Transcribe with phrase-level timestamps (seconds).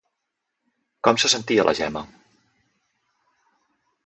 [1.07, 2.03] Com se sentia la Gemma?